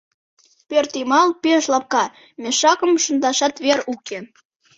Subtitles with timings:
[0.69, 2.05] Пӧртйымал пеш лапка,
[2.41, 4.19] мешакым шындашат вер уке.